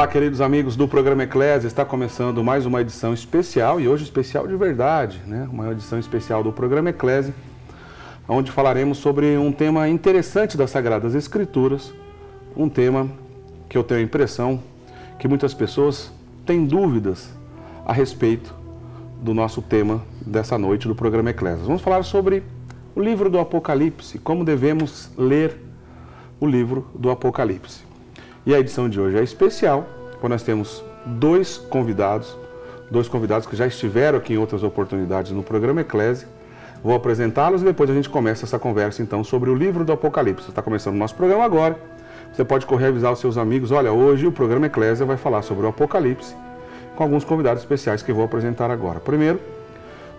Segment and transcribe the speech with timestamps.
[0.00, 1.68] Olá, queridos amigos do programa Eclésia.
[1.68, 5.46] Está começando mais uma edição especial e hoje especial de verdade, né?
[5.52, 7.34] Uma edição especial do programa Eclésia,
[8.26, 11.92] onde falaremos sobre um tema interessante das Sagradas Escrituras,
[12.56, 13.10] um tema
[13.68, 14.62] que eu tenho a impressão
[15.18, 16.10] que muitas pessoas
[16.46, 17.30] têm dúvidas
[17.84, 18.54] a respeito
[19.20, 21.62] do nosso tema dessa noite do programa Eclésia.
[21.62, 22.42] Vamos falar sobre
[22.96, 25.58] o livro do Apocalipse, como devemos ler
[26.40, 27.89] o livro do Apocalipse.
[28.46, 29.86] E a edição de hoje é especial,
[30.18, 32.34] quando nós temos dois convidados,
[32.90, 36.26] dois convidados que já estiveram aqui em outras oportunidades no programa Eclésia.
[36.82, 40.48] Vou apresentá-los e depois a gente começa essa conversa então sobre o livro do Apocalipse.
[40.48, 41.76] Está começando o nosso programa agora.
[42.32, 45.66] Você pode correr avisar os seus amigos, olha, hoje o programa Eclésia vai falar sobre
[45.66, 46.34] o Apocalipse,
[46.96, 49.00] com alguns convidados especiais que vou apresentar agora.
[49.00, 49.38] Primeiro,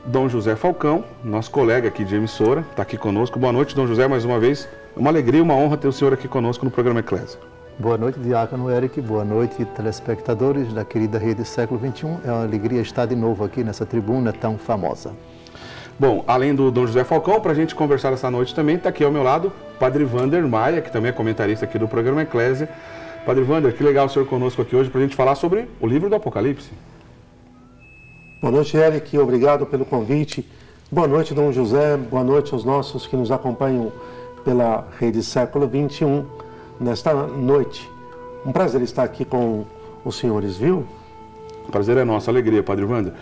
[0.06, 3.40] Dom José Falcão, nosso colega aqui de emissora, está aqui conosco.
[3.40, 4.70] Boa noite, Dom José, mais uma vez.
[4.96, 7.40] É uma alegria uma honra ter o senhor aqui conosco no programa Eclésia.
[7.82, 9.02] Boa noite, Diácono Eric.
[9.02, 12.16] Boa noite, telespectadores da querida Rede Século XXI.
[12.24, 15.14] É uma alegria estar de novo aqui nessa tribuna tão famosa.
[16.00, 19.04] Bom, além do Dom José Falcão, para a gente conversar essa noite também, está aqui
[19.04, 22.70] ao meu lado Padre Vander Maia, que também é comentarista aqui do programa Eclésia.
[23.26, 25.88] Padre Vander, que legal o senhor conosco aqui hoje para a gente falar sobre o
[25.88, 26.70] livro do Apocalipse.
[28.40, 29.18] Boa noite, Eric.
[29.18, 30.48] Obrigado pelo convite.
[30.92, 31.98] Boa noite, Dom José.
[31.98, 33.92] Boa noite aos nossos que nos acompanham
[34.46, 36.24] pela Rede Século XXI
[36.82, 37.90] nesta noite.
[38.46, 39.66] Um prazer estar aqui com
[40.04, 40.86] os senhores, viu?
[41.68, 43.14] O prazer é nosso, alegria, Padre Wander.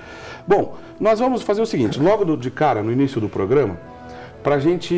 [0.48, 3.78] Bom, nós vamos fazer o seguinte, logo de cara, no início do programa,
[4.42, 4.96] para a gente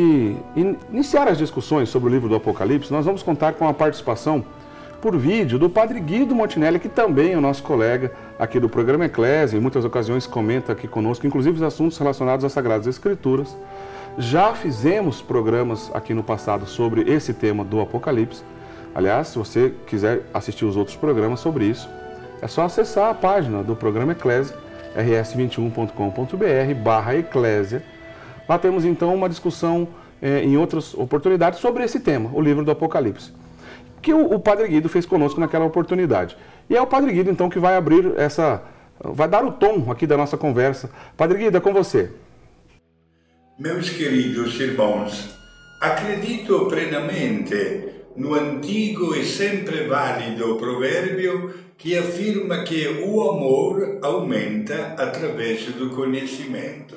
[0.54, 4.44] iniciar as discussões sobre o livro do Apocalipse, nós vamos contar com a participação
[5.00, 9.04] por vídeo do Padre Guido Montinelli, que também é o nosso colega aqui do programa
[9.04, 13.56] Eclésia, em muitas ocasiões comenta aqui conosco, inclusive os assuntos relacionados às Sagradas Escrituras.
[14.18, 18.42] Já fizemos programas aqui no passado sobre esse tema do Apocalipse.
[18.94, 21.88] Aliás, se você quiser assistir os outros programas sobre isso,
[22.42, 24.54] é só acessar a página do programa Eclésia,
[24.94, 27.82] rs21.com.br barra Eclésia.
[28.46, 29.88] Lá temos então uma discussão
[30.20, 33.32] eh, em outras oportunidades sobre esse tema, o livro do Apocalipse,
[34.02, 36.36] que o, o Padre Guido fez conosco naquela oportunidade.
[36.68, 38.62] E é o Padre Guido então que vai abrir essa,
[39.00, 40.90] vai dar o tom aqui da nossa conversa.
[41.16, 42.10] Padre Guido, é com você.
[43.62, 45.36] Meus queridos irmãos,
[45.80, 55.66] acredito plenamente no antigo e sempre válido provérbio que afirma que o amor aumenta através
[55.66, 56.96] do conhecimento.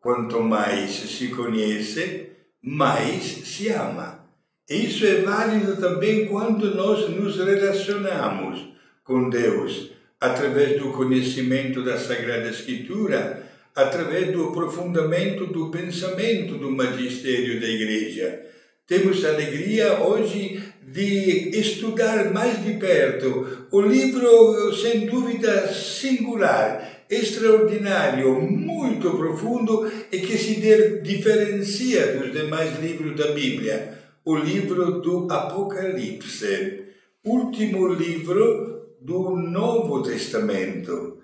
[0.00, 2.28] Quanto mais se conhece,
[2.60, 4.26] mais se ama.
[4.68, 8.68] Isso é válido também quando nós nos relacionamos
[9.04, 13.43] com Deus através do conhecimento da Sagrada Escritura,
[13.74, 18.54] através do aprofundamento do pensamento do magistério da Igreja
[18.86, 28.42] temos a alegria hoje de estudar mais de perto o livro, sem dúvida, singular, extraordinário,
[28.42, 30.60] muito profundo e que se
[31.02, 36.84] diferencia dos demais livros da Bíblia, o livro do Apocalipse,
[37.24, 41.23] último livro do Novo Testamento.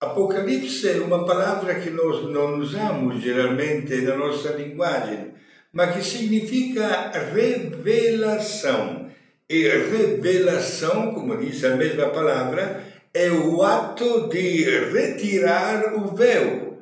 [0.00, 5.32] Apocalipse é uma palavra que nós não usamos geralmente na nossa linguagem,
[5.72, 9.10] mas que significa revelação.
[9.50, 16.78] E revelação, como diz a mesma palavra, é o ato de retirar o véu.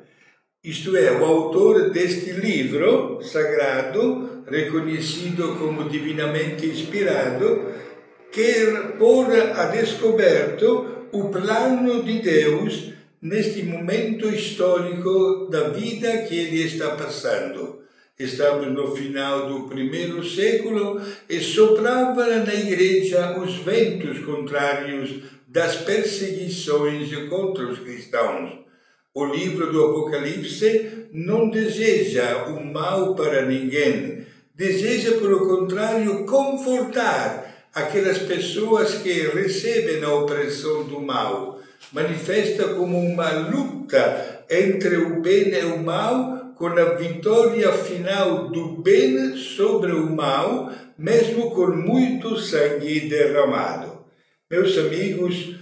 [0.63, 7.65] Isto é, o autor deste livro sagrado, reconhecido como divinamente inspirado,
[8.31, 16.63] quer pôr a descoberto o plano de Deus neste momento histórico da vida que ele
[16.63, 17.81] está passando.
[18.17, 20.99] Estamos no final do primeiro século
[21.29, 28.59] e soprava na igreja os ventos contrários das perseguições contra os cristãos.
[29.13, 37.46] O livro do Apocalipse não deseja o mal para ninguém, deseja, pelo contrário, confortar
[37.77, 41.61] aquelas pessoas que recebem a opressão do mal.
[41.93, 48.81] Manifesta como uma luta entre o bem e o mal com a vitória final do
[48.81, 54.05] bem sobre o mal, mesmo com muito sangue derramado.
[54.49, 55.55] Meus amigos,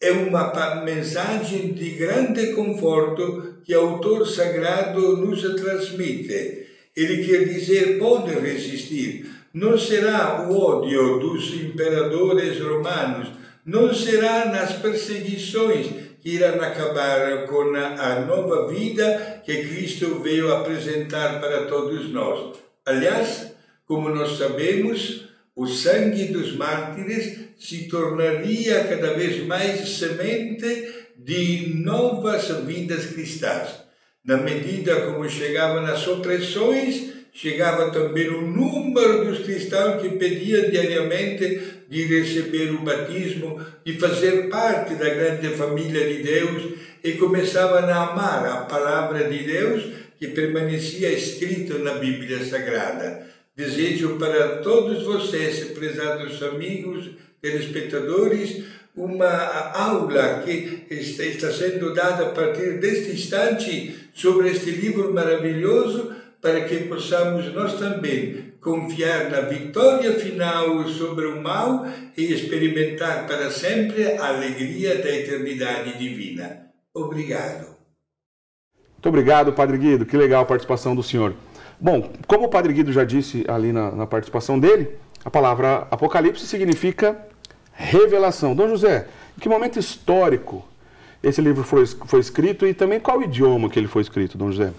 [0.00, 6.66] é uma mensagem de grande conforto que o autor sagrado nos transmite.
[6.96, 9.41] Ele quer dizer, pode resistir.
[9.54, 13.28] Não será o ódio dos imperadores romanos,
[13.66, 15.88] não será nas perseguições
[16.22, 22.56] que irão acabar com a nova vida que Cristo veio apresentar para todos nós.
[22.86, 23.52] Aliás,
[23.84, 32.48] como nós sabemos, o sangue dos mártires se tornaria cada vez mais semente de novas
[32.64, 33.82] vidas cristãs.
[34.24, 41.82] Na medida como chegavam as opressões, chegava também o número dos cristãos que pediam diariamente
[41.88, 48.10] de receber o batismo, de fazer parte da grande família de Deus e começavam a
[48.10, 49.84] amar a palavra de Deus
[50.18, 53.26] que permanecia escrita na Bíblia Sagrada.
[53.56, 58.62] Desejo para todos vocês, prezados amigos, telespectadores,
[58.94, 59.26] uma
[59.74, 66.76] aula que está sendo dada a partir deste instante sobre este livro maravilhoso para que
[66.88, 71.86] possamos nós também confiar na vitória final sobre o mal
[72.16, 76.66] e experimentar para sempre a alegria da eternidade divina.
[76.92, 77.68] Obrigado.
[78.74, 80.04] Muito obrigado, Padre Guido.
[80.04, 81.34] Que legal a participação do senhor.
[81.80, 84.90] Bom, como o Padre Guido já disse ali na, na participação dele,
[85.24, 87.16] a palavra Apocalipse significa
[87.72, 88.54] revelação.
[88.54, 89.06] Dom José,
[89.36, 90.68] em que momento histórico
[91.22, 94.72] esse livro foi, foi escrito e também qual idioma que ele foi escrito, Dom José?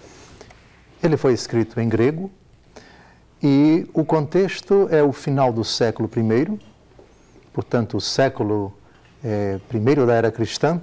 [1.04, 2.30] Ele foi escrito em grego
[3.42, 6.58] e o contexto é o final do século I,
[7.52, 8.72] portanto, o século
[9.22, 10.80] é, primeiro da era cristã,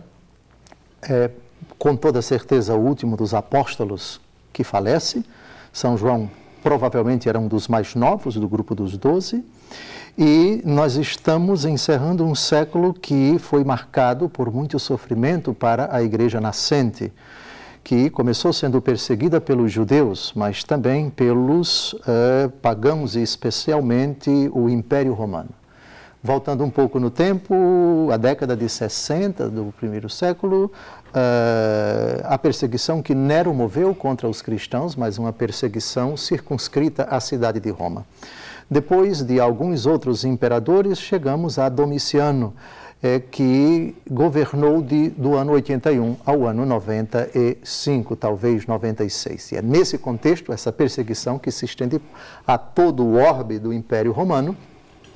[1.02, 1.32] é
[1.80, 4.22] com toda certeza o último dos apóstolos
[4.54, 5.26] que falece.
[5.74, 6.30] São João
[6.62, 9.44] provavelmente era um dos mais novos do grupo dos doze.
[10.16, 16.40] E nós estamos encerrando um século que foi marcado por muito sofrimento para a igreja
[16.40, 17.12] nascente
[17.84, 25.14] que começou sendo perseguida pelos judeus, mas também pelos uh, pagãos e especialmente o Império
[25.14, 25.50] Romano.
[26.24, 30.72] Voltando um pouco no tempo, a década de 60 do primeiro século,
[31.08, 37.60] uh, a perseguição que Nero moveu contra os cristãos, mas uma perseguição circunscrita à cidade
[37.60, 38.06] de Roma.
[38.70, 42.54] Depois de alguns outros imperadores, chegamos a Domiciano,
[43.02, 49.52] é, que governou de, do ano 81 ao ano 95, talvez 96.
[49.54, 52.00] E é nesse contexto, essa perseguição que se estende
[52.46, 54.56] a todo o orbe do Império Romano,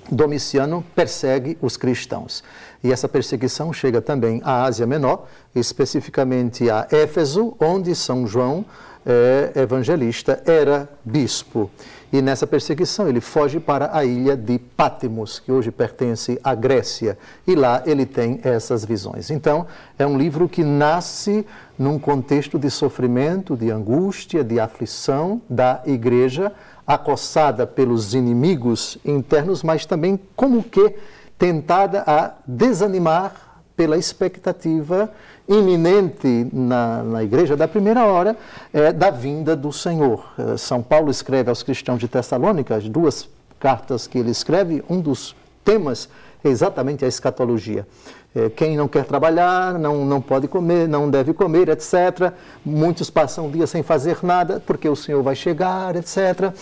[0.09, 2.43] Domiciano persegue os cristãos.
[2.83, 8.63] E essa perseguição chega também à Ásia Menor, especificamente a Éfeso, onde São João
[9.05, 11.71] é, Evangelista era bispo.
[12.15, 17.17] E nessa perseguição ele foge para a ilha de Patmos, que hoje pertence à Grécia,
[17.45, 19.29] e lá ele tem essas visões.
[19.29, 19.67] Então,
[19.99, 21.45] é um livro que nasce
[21.77, 26.53] num contexto de sofrimento, de angústia, de aflição da igreja,
[26.87, 30.95] acossada pelos inimigos internos, mas também como que
[31.37, 33.44] tentada a desanimar
[33.75, 35.11] pela expectativa
[35.47, 38.35] iminente na, na igreja da primeira hora
[38.73, 40.25] é da vinda do Senhor.
[40.37, 43.29] Eh, São Paulo escreve aos cristãos de Tessalônica, as duas
[43.59, 46.09] cartas que ele escreve, um dos temas
[46.43, 47.87] é exatamente a escatologia.
[48.35, 52.33] É, quem não quer trabalhar, não, não pode comer, não deve comer, etc.
[52.65, 56.53] Muitos passam um dia sem fazer nada, porque o Senhor vai chegar, etc.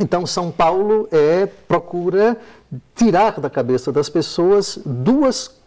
[0.00, 2.36] Então, São Paulo é, procura
[2.94, 5.61] tirar da cabeça das pessoas duas coisas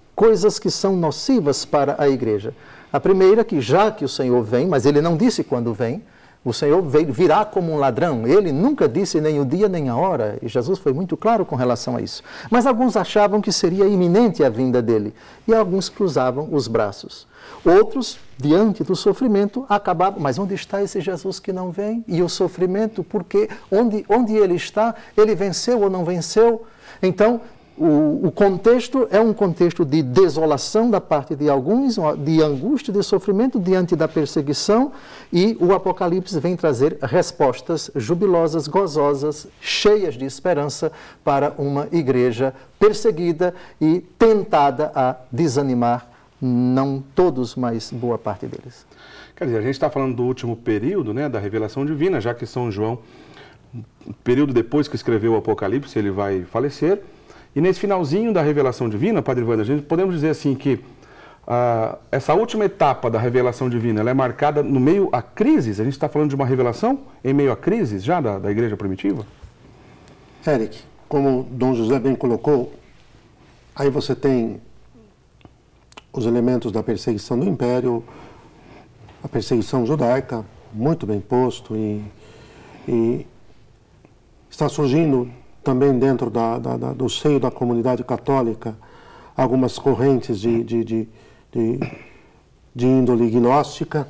[0.60, 2.54] que são nocivas para a igreja.
[2.92, 6.02] A primeira, que já que o Senhor vem, mas ele não disse quando vem,
[6.46, 8.28] o Senhor virá como um ladrão.
[8.28, 11.56] Ele nunca disse nem o dia nem a hora, e Jesus foi muito claro com
[11.56, 12.22] relação a isso.
[12.52, 15.14] Mas alguns achavam que seria iminente a vinda dele,
[15.48, 17.28] e alguns cruzavam os braços.
[17.66, 22.06] Outros, diante do sofrimento, acabavam, mas onde está esse Jesus que não vem?
[22.08, 24.94] E o sofrimento, porque onde, onde ele está?
[25.18, 26.64] Ele venceu ou não venceu?
[27.02, 27.42] Então,
[27.78, 33.04] o, o, contexto é um contexto de desolação da parte de alguns, de angústia, de
[33.04, 34.94] sofrimento diante da perseguição,
[35.32, 40.92] e o Apocalipse vem trazer respostas jubilosas, gozosas, cheias de esperança
[41.24, 46.08] para uma igreja perseguida e tentada a desanimar,
[46.42, 48.86] não todos, mas boa parte deles.
[49.36, 52.46] Quer dizer, a gente está falando do último período né, da revelação divina, já que
[52.46, 53.00] São João,
[54.24, 57.02] período depois que escreveu o Apocalipse, ele vai falecer.
[57.56, 60.80] E nesse finalzinho da revelação divina, Padre Wander, a gente podemos dizer assim que
[61.48, 65.80] ah, essa última etapa da revelação divina ela é marcada no meio a crises.
[65.80, 68.76] A gente está falando de uma revelação em meio a crises já da, da igreja
[68.76, 69.26] primitiva?
[70.46, 72.74] Eric, como Dom José bem colocou,
[73.76, 74.62] aí você tem
[76.12, 78.04] os elementos da perseguição do império,
[79.24, 82.04] a perseguição judaica, muito bem posto, e,
[82.88, 83.28] e
[84.50, 85.30] está surgindo
[85.66, 88.78] também dentro da, da, da, do seio da comunidade católica
[89.36, 91.10] algumas correntes de, de, de,
[91.52, 91.80] de,
[92.74, 94.08] de índole gnóstica,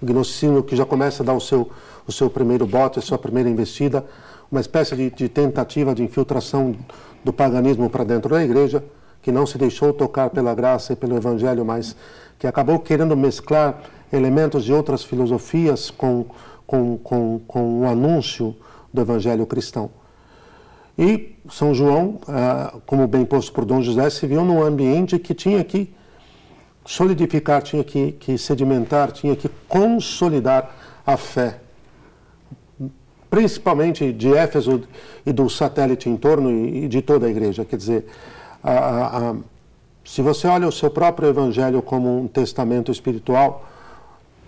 [0.00, 1.70] gnosticismo que já começa a dar o seu,
[2.06, 4.04] o seu primeiro bote, a sua primeira investida,
[4.50, 6.76] uma espécie de, de tentativa de infiltração
[7.24, 8.84] do paganismo para dentro da igreja,
[9.22, 11.96] que não se deixou tocar pela graça e pelo evangelho, mas
[12.38, 13.80] que acabou querendo mesclar
[14.12, 16.26] elementos de outras filosofias com,
[16.66, 18.54] com, com, com o anúncio
[18.92, 20.01] do evangelho cristão.
[20.98, 25.34] E São João, ah, como bem posto por Dom José, se viu num ambiente que
[25.34, 25.92] tinha que
[26.84, 30.74] solidificar, tinha que, que sedimentar, tinha que consolidar
[31.06, 31.62] a fé
[33.32, 34.82] principalmente de Éfeso
[35.24, 37.64] e do satélite em torno e de toda a igreja.
[37.64, 38.06] Quer dizer,
[38.62, 39.36] a, a, a,
[40.04, 43.66] se você olha o seu próprio evangelho como um testamento espiritual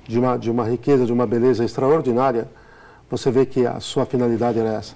[0.06, 2.46] de uma, de uma riqueza, de uma beleza extraordinária,
[3.10, 4.94] você vê que a sua finalidade era essa.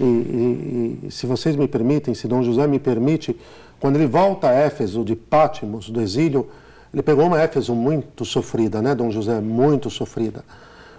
[0.00, 3.36] E, e, se vocês me permitem, se Dom José me permite,
[3.78, 6.48] quando ele volta a Éfeso de Pátimos, do exílio,
[6.92, 9.40] ele pegou uma Éfeso muito sofrida, né, Dom José?
[9.40, 10.42] Muito sofrida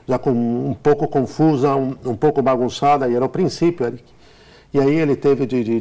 [0.08, 4.04] já com, um pouco confusa, um, um, pouco bagunçada, e era o princípio, Eric.
[4.74, 5.80] E aí ele teve de, de,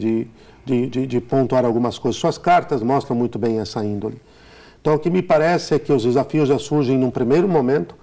[0.65, 2.21] de, de, de pontuar algumas coisas.
[2.21, 4.21] Suas cartas mostram muito bem essa índole.
[4.81, 7.95] Então, o que me parece é que os desafios já surgem num primeiro momento.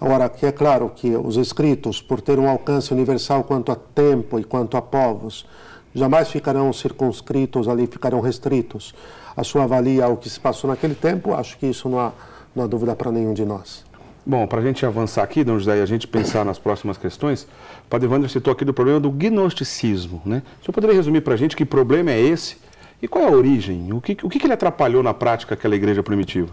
[0.00, 4.38] Agora, que é claro que os escritos, por ter um alcance universal quanto a tempo
[4.38, 5.46] e quanto a povos,
[5.94, 8.94] jamais ficarão circunscritos ali, ficarão restritos.
[9.36, 12.12] A sua avalia ao que se passou naquele tempo, acho que isso não há,
[12.54, 13.84] não há dúvida para nenhum de nós.
[14.26, 17.42] Bom, para a gente avançar aqui, Dom José, e a gente pensar nas próximas questões,
[17.42, 20.22] o Padre Wander citou aqui do problema do gnosticismo.
[20.24, 20.42] Né?
[20.60, 22.56] O senhor poderia resumir para a gente que problema é esse
[23.02, 23.92] e qual é a origem?
[23.92, 26.50] O que, o que ele atrapalhou na prática aquela igreja primitiva?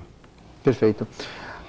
[0.62, 1.08] Perfeito.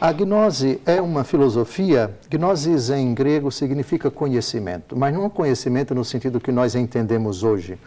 [0.04, 6.04] A gnose é uma filosofia, gnosis em grego significa conhecimento, mas não é conhecimento no
[6.04, 7.78] sentido que nós entendemos hoje.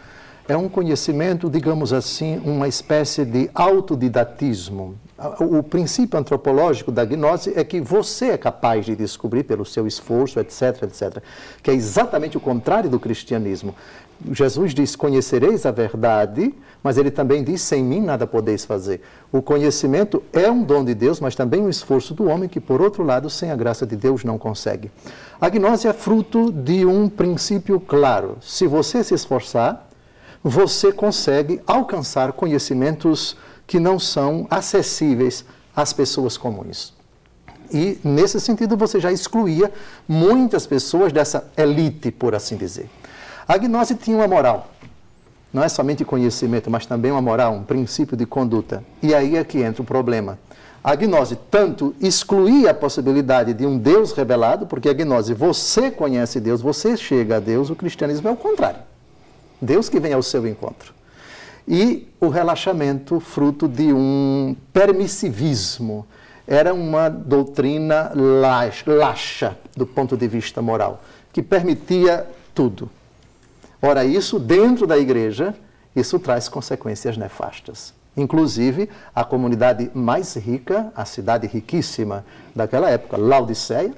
[0.48, 4.96] É um conhecimento, digamos assim, uma espécie de autodidatismo,
[5.40, 10.38] o princípio antropológico da gnose é que você é capaz de descobrir pelo seu esforço,
[10.38, 11.22] etc, etc.
[11.62, 13.74] Que é exatamente o contrário do cristianismo.
[14.32, 19.00] Jesus diz: Conhecereis a verdade, mas ele também diz: Sem mim nada podeis fazer.
[19.30, 22.80] O conhecimento é um dom de Deus, mas também um esforço do homem que, por
[22.80, 24.90] outro lado, sem a graça de Deus não consegue.
[25.40, 29.88] A gnose é fruto de um princípio claro: se você se esforçar,
[30.42, 35.44] você consegue alcançar conhecimentos que não são acessíveis
[35.74, 36.94] às pessoas comuns.
[37.72, 39.72] E, nesse sentido, você já excluía
[40.06, 42.88] muitas pessoas dessa elite, por assim dizer.
[43.48, 44.72] A gnose tinha uma moral.
[45.52, 48.82] Não é somente conhecimento, mas também uma moral, um princípio de conduta.
[49.02, 50.38] E aí é que entra o problema.
[50.82, 56.40] A gnose tanto excluía a possibilidade de um Deus revelado, porque a gnose, você conhece
[56.40, 58.80] Deus, você chega a Deus, o cristianismo é o contrário.
[59.60, 60.96] Deus que vem ao seu encontro
[61.66, 66.06] e o relaxamento fruto de um permissivismo.
[66.46, 72.88] Era uma doutrina laxa do ponto de vista moral, que permitia tudo.
[73.80, 75.54] Ora, isso dentro da igreja,
[75.94, 77.94] isso traz consequências nefastas.
[78.16, 83.92] Inclusive, a comunidade mais rica, a cidade riquíssima daquela época, Laodiceia,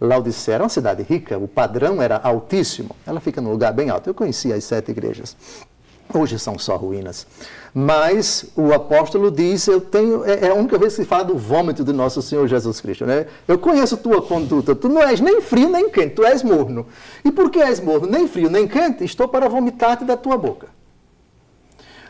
[0.00, 2.94] Laodiceia era uma cidade rica, o padrão era altíssimo.
[3.06, 4.08] Ela fica num lugar bem alto.
[4.08, 5.36] Eu conheci as sete igrejas.
[6.12, 7.26] Hoje são só ruínas.
[7.72, 10.24] Mas o apóstolo diz: Eu tenho.
[10.24, 13.04] É, é a única vez que se fala do vômito do nosso Senhor Jesus Cristo.
[13.04, 13.26] Né?
[13.48, 14.74] Eu conheço tua conduta.
[14.74, 16.86] Tu não és nem frio nem quente, tu és morno.
[17.24, 18.06] E por que és morno?
[18.06, 20.68] Nem frio nem quente, estou para vomitar-te da tua boca.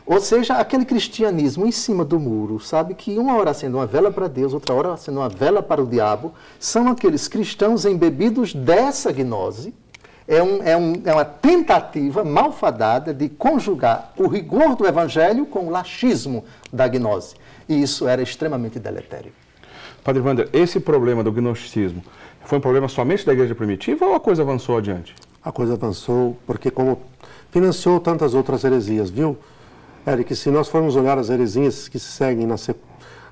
[0.07, 4.11] Ou seja, aquele cristianismo em cima do muro, sabe que uma hora acende uma vela
[4.11, 9.11] para Deus, outra hora acende uma vela para o diabo, são aqueles cristãos embebidos dessa
[9.11, 9.73] gnose
[10.27, 15.67] é, um, é, um, é uma tentativa malfadada de conjugar o rigor do evangelho com
[15.67, 17.35] o laxismo da gnose.
[17.69, 19.33] E isso era extremamente deletério.
[20.03, 22.03] Padre Wander, esse problema do gnosticismo
[22.45, 25.15] foi um problema somente da igreja primitiva ou a coisa avançou adiante?
[25.43, 27.01] A coisa avançou porque como
[27.51, 29.37] financiou tantas outras heresias, viu?
[30.07, 32.57] Eric, se nós formos olhar as heresias que se seguem na,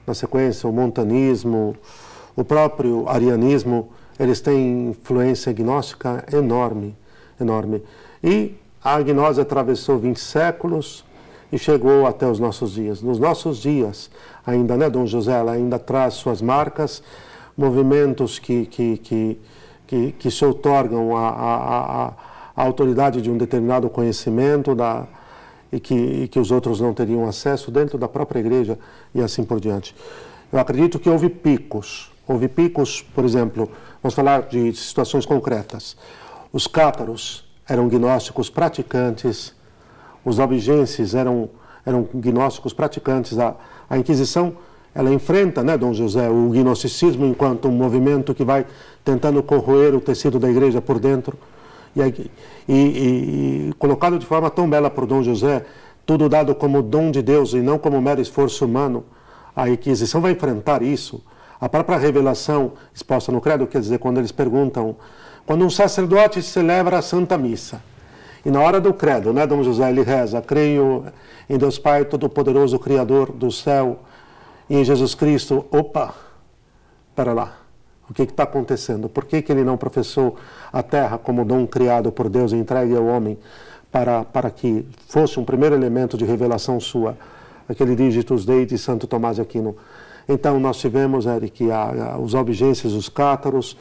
[0.06, 1.76] na sequência, o montanismo,
[2.34, 6.96] o próprio arianismo, eles têm influência gnóstica enorme,
[7.40, 7.82] enorme.
[8.22, 11.04] E a gnose atravessou 20 séculos
[11.52, 13.02] e chegou até os nossos dias.
[13.02, 14.10] Nos nossos dias,
[14.44, 17.02] ainda, né, Dom José, ela ainda traz suas marcas,
[17.56, 19.38] movimentos que, que, que,
[19.86, 22.12] que, que se otorgam a, a, a,
[22.56, 25.06] a, autoridade de um determinado conhecimento da,
[25.70, 28.78] e, que, e que os outros não teriam acesso dentro da própria igreja
[29.14, 29.94] e assim por diante.
[30.50, 32.10] Eu acredito que houve picos.
[32.26, 33.70] Houve picos, por exemplo,
[34.02, 35.96] Vamos falar de situações concretas.
[36.52, 39.54] Os cátaros eram gnósticos praticantes,
[40.24, 41.48] os albigenses eram,
[41.86, 43.38] eram gnósticos praticantes.
[43.38, 43.54] A,
[43.88, 44.56] a Inquisição
[44.92, 48.66] ela enfrenta, né, Dom José, o gnosticismo enquanto um movimento que vai
[49.04, 51.38] tentando corroer o tecido da igreja por dentro.
[51.94, 52.00] E,
[52.68, 55.64] e, e, colocado de forma tão bela por Dom José,
[56.04, 59.04] tudo dado como dom de Deus e não como mero esforço humano,
[59.54, 61.22] a Inquisição vai enfrentar isso.
[61.62, 64.96] A própria revelação exposta no credo, quer dizer, quando eles perguntam,
[65.46, 67.80] quando um sacerdote celebra a Santa Missa,
[68.44, 71.04] e na hora do credo, né, Dom José, ele reza, creio
[71.48, 74.00] em Deus Pai Todo-Poderoso, Criador do céu,
[74.68, 76.12] e em Jesus Cristo, opa,
[77.14, 77.56] para lá,
[78.10, 79.08] o que está acontecendo?
[79.08, 80.34] Por que, que ele não professou
[80.72, 83.38] a terra como dom criado por Deus e entregue ao homem
[83.88, 87.16] para, para que fosse um primeiro elemento de revelação sua,
[87.68, 89.76] aquele Digitus Dei de Santo Tomás de Aquino?
[90.28, 93.76] Então, nós tivemos, Eric, a, a, os albigenses, os cátaros,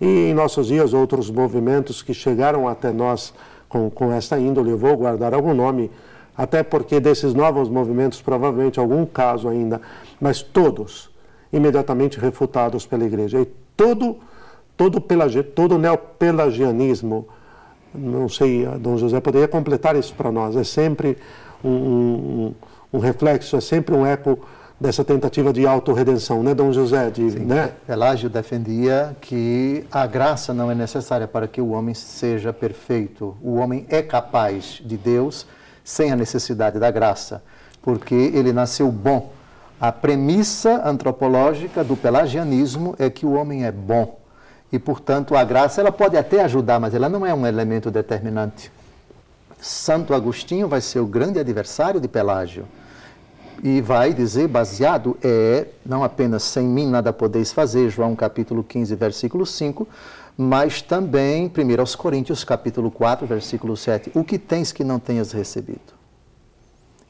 [0.00, 3.34] e em nossos dias outros movimentos que chegaram até nós
[3.68, 4.70] com, com esta índole.
[4.70, 5.90] Eu vou guardar algum nome,
[6.36, 9.80] até porque desses novos movimentos, provavelmente algum caso ainda,
[10.20, 11.10] mas todos
[11.52, 13.40] imediatamente refutados pela igreja.
[13.40, 14.16] E todo,
[14.76, 17.26] todo, pelagi, todo neopelagianismo,
[17.94, 21.16] não sei, Dom José poderia completar isso para nós, é sempre
[21.64, 22.54] um, um,
[22.92, 24.38] um reflexo, é sempre um eco
[24.80, 27.10] dessa tentativa de autorredenção, né, Dom José?
[27.10, 27.72] De, Sim, né?
[27.86, 33.36] Pelágio defendia que a graça não é necessária para que o homem seja perfeito.
[33.42, 35.46] O homem é capaz de Deus
[35.82, 37.42] sem a necessidade da graça,
[37.82, 39.32] porque ele nasceu bom.
[39.80, 44.18] A premissa antropológica do pelagianismo é que o homem é bom.
[44.70, 48.70] E, portanto, a graça ela pode até ajudar, mas ela não é um elemento determinante.
[49.60, 52.66] Santo Agostinho vai ser o grande adversário de Pelágio
[53.62, 58.94] e vai dizer, baseado, é não apenas sem mim nada podeis fazer, João capítulo 15,
[58.94, 59.86] versículo 5,
[60.36, 65.32] mas também 1 aos Coríntios capítulo 4, versículo 7, o que tens que não tenhas
[65.32, 65.98] recebido.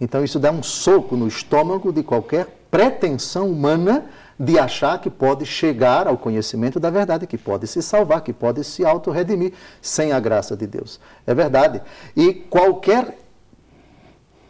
[0.01, 4.07] Então isso dá um soco no estômago de qualquer pretensão humana
[4.39, 8.63] de achar que pode chegar ao conhecimento da verdade, que pode se salvar, que pode
[8.63, 11.01] se auto-redimir sem a graça de Deus.
[11.27, 11.83] É verdade.
[12.17, 13.19] E qualquer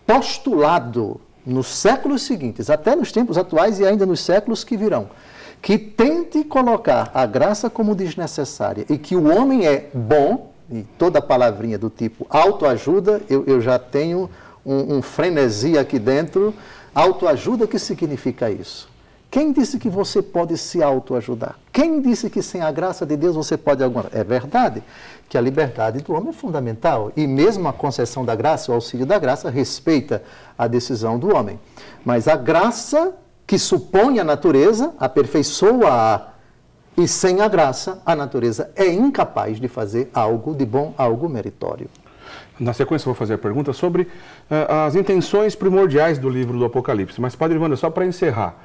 [0.07, 5.09] postulado nos séculos seguintes, até nos tempos atuais e ainda nos séculos que virão,
[5.63, 11.23] que tente colocar a graça como desnecessária e que o homem é bom, e toda
[11.23, 14.29] palavrinha do tipo autoajuda, eu, eu já tenho
[14.65, 16.55] um, um frenesi aqui dentro.
[16.95, 18.89] Autoajuda, o que significa isso?
[19.31, 21.59] Quem disse que você pode se autoajudar?
[21.71, 24.83] Quem disse que sem a graça de Deus você pode alguma É verdade
[25.29, 29.05] que a liberdade do homem é fundamental e mesmo a concessão da graça, o auxílio
[29.05, 30.23] da graça, respeita
[30.57, 31.61] a decisão do homem.
[32.03, 33.15] Mas a graça
[33.47, 36.29] que supõe a natureza aperfeiçoa-a
[36.97, 41.89] e sem a graça a natureza é incapaz de fazer algo de bom, algo meritório.
[42.59, 47.21] Na sequência, vou fazer a pergunta sobre uh, as intenções primordiais do livro do Apocalipse.
[47.21, 48.57] Mas, Padre Ivandro, só para encerrar,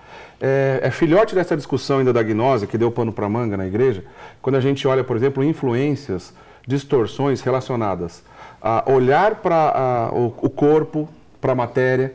[0.41, 4.03] é, é, filhote dessa discussão ainda da gnose, que deu pano para manga na igreja,
[4.41, 6.33] quando a gente olha, por exemplo, influências,
[6.67, 8.23] distorções relacionadas
[8.61, 11.09] a olhar para o, o corpo,
[11.41, 12.13] para a matéria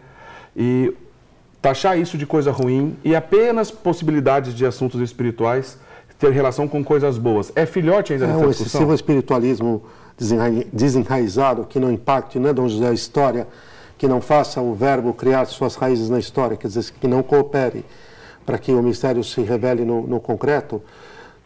[0.57, 0.95] e
[1.61, 5.79] taxar isso de coisa ruim e apenas possibilidades de assuntos espirituais
[6.19, 7.53] ter relação com coisas boas.
[7.55, 8.67] É filhote ainda é, dessa discussão?
[8.67, 9.83] excessivo espiritualismo
[10.73, 13.47] desenraizado, que não impacte, né, Dom José, a história,
[13.97, 17.85] que não faça o verbo criar suas raízes na história, quer dizer, que não coopere
[18.49, 20.83] para que o mistério se revele no, no concreto.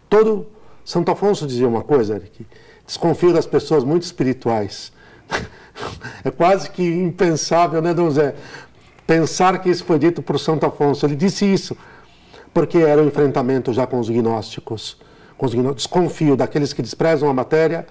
[0.08, 0.46] Todo
[0.84, 2.46] Santo Afonso dizia uma coisa, Eric,
[2.86, 4.92] desconfio das pessoas muito espirituais.
[6.24, 8.36] é quase que impensável, né, Dom José?
[9.04, 11.04] Pensar que isso foi dito por Santo Afonso.
[11.04, 11.76] Ele disse isso
[12.54, 14.96] porque era um enfrentamento já com os gnósticos.
[15.36, 15.82] Com os gnósticos.
[15.82, 17.84] Desconfio daqueles que desprezam a matéria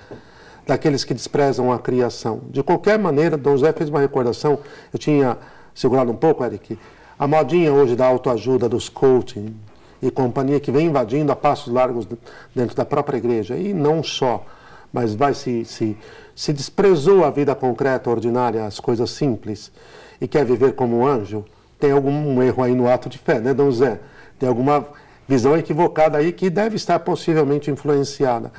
[0.66, 2.44] daqueles que desprezam a criação.
[2.50, 4.60] De qualquer maneira, Dom José fez uma recordação,
[4.94, 5.38] eu tinha
[5.74, 6.78] segurado um pouco, Eric,
[7.22, 9.56] a modinha hoje da autoajuda, dos coaching
[10.02, 12.08] e companhia que vem invadindo a passos largos
[12.56, 14.44] dentro da própria igreja, e não só,
[14.92, 15.96] mas vai se, se,
[16.36, 19.72] se desprezou a vida concreta, ordinária, as coisas simples,
[20.20, 21.46] e quer viver como um anjo,
[21.80, 24.00] tem algum erro aí no ato de fé, né, Dom José?
[24.40, 24.84] Tem alguma
[25.28, 28.52] visão equivocada aí que deve estar possivelmente influenciada.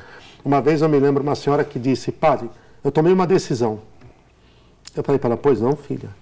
[0.45, 2.49] Uma vez eu me lembro uma senhora que disse, padre,
[2.85, 3.81] eu tomei uma decisão.
[4.95, 6.22] Eu falei para ela, pois não, filha.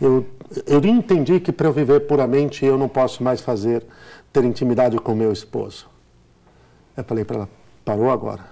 [0.00, 0.26] Eu,
[0.66, 3.84] eu entendi que para eu viver puramente eu não posso mais fazer,
[4.32, 5.88] ter intimidade com meu esposo.
[6.96, 7.48] Eu falei para ela,
[7.84, 8.44] parou agora.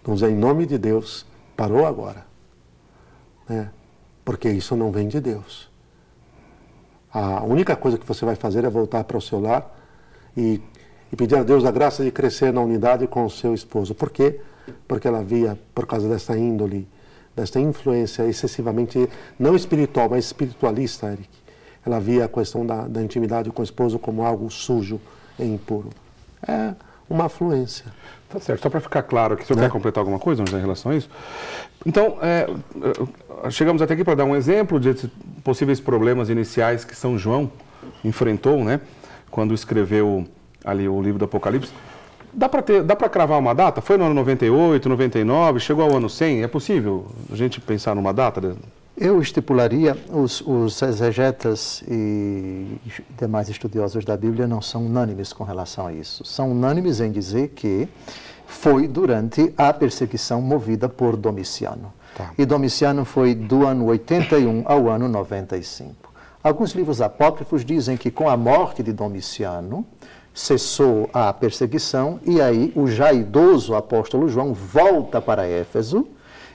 [0.00, 2.26] Então, em nome de Deus, parou agora.
[3.48, 3.70] Né?
[4.24, 5.70] Porque isso não vem de Deus.
[7.12, 9.78] A única coisa que você vai fazer é voltar para o seu lar
[10.36, 10.60] e
[11.12, 13.94] e pedir a Deus a graça de crescer na unidade com o seu esposo.
[13.94, 14.40] Por quê?
[14.88, 16.88] Porque ela via, por causa dessa índole,
[17.34, 21.28] desta influência excessivamente, não espiritual, mas espiritualista, Eric,
[21.84, 25.00] ela via a questão da, da intimidade com o esposo como algo sujo
[25.38, 25.90] e impuro.
[26.46, 26.74] É
[27.08, 27.86] uma afluência.
[28.28, 28.62] Tá certo.
[28.62, 29.66] Só para ficar claro aqui, o senhor Né?
[29.66, 31.10] quer completar alguma coisa em relação a isso?
[31.84, 32.46] Então, é,
[33.44, 34.94] é, chegamos até aqui para dar um exemplo de
[35.44, 37.50] possíveis problemas iniciais que São João
[38.04, 38.80] enfrentou, né?
[39.30, 40.26] Quando escreveu
[40.64, 41.72] ali o livro do Apocalipse.
[42.34, 43.80] Dá para ter, dá para cravar uma data?
[43.80, 46.42] Foi no ano 98, 99, chegou ao ano 100?
[46.42, 48.56] É possível a gente pensar numa data?
[48.96, 52.78] Eu estipularia, os, os exegetas e
[53.18, 56.24] demais estudiosos da Bíblia não são unânimes com relação a isso.
[56.24, 57.88] São unânimes em dizer que
[58.46, 61.92] foi durante a perseguição movida por Domiciano.
[62.16, 62.30] Tá.
[62.36, 66.12] E Domiciano foi do ano 81 ao ano 95.
[66.42, 69.86] Alguns livros apócrifos dizem que com a morte de Domiciano
[70.34, 76.06] cessou a perseguição e aí o já idoso apóstolo João volta para Éfeso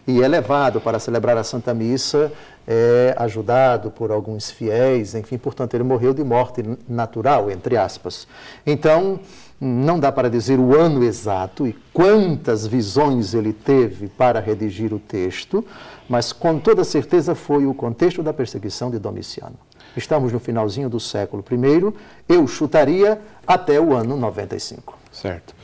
[0.08, 2.32] e é levado para celebrar a Santa Missa,
[2.66, 8.26] é ajudado por alguns fiéis, enfim, portanto, ele morreu de morte natural, entre aspas.
[8.66, 9.20] Então,
[9.60, 15.00] não dá para dizer o ano exato e quantas visões ele teve para redigir o
[15.00, 15.66] texto,
[16.08, 19.56] mas com toda certeza foi o contexto da perseguição de Domiciano.
[19.98, 21.94] Estamos no finalzinho do século I,
[22.30, 24.98] eu chutaria até o ano 95.
[25.12, 25.56] Certo.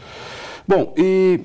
[0.67, 1.41] Bom, e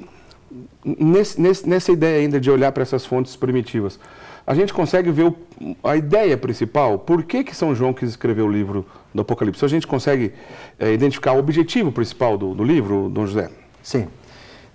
[0.85, 3.99] nesse, nesse, nessa ideia ainda de olhar para essas fontes primitivas,
[4.47, 5.37] a gente consegue ver o,
[5.85, 9.63] a ideia principal, por que, que São João quis escrever o livro do Apocalipse?
[9.63, 10.33] A gente consegue
[10.79, 13.51] é, identificar o objetivo principal do, do livro, Dom José?
[13.83, 14.09] Sim.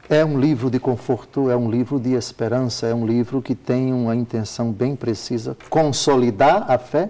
[0.08, 3.94] É um livro de conforto, é um livro de esperança, é um livro que tem
[3.94, 7.10] uma intenção bem precisa: consolidar a fé,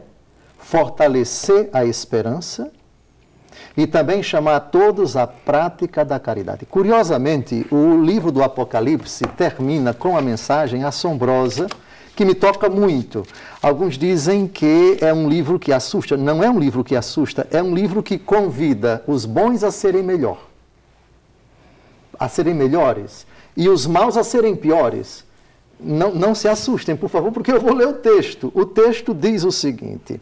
[0.64, 2.72] fortalecer a esperança
[3.76, 6.66] e também chamar todos à prática da caridade.
[6.66, 11.68] Curiosamente, o livro do Apocalipse termina com a mensagem assombrosa
[12.16, 13.26] que me toca muito.
[13.62, 16.16] Alguns dizem que é um livro que assusta.
[16.16, 20.04] Não é um livro que assusta, é um livro que convida os bons a serem
[20.04, 20.48] melhor,
[22.18, 23.26] a serem melhores
[23.58, 25.26] e os maus a serem piores.
[25.80, 28.52] Não, não se assustem, por favor, porque eu vou ler o texto.
[28.56, 30.22] O texto diz o seguinte: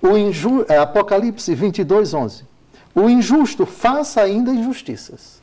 [0.00, 0.64] o inju...
[0.68, 2.44] é, Apocalipse 22, 11.
[2.94, 5.42] O injusto faça ainda injustiças.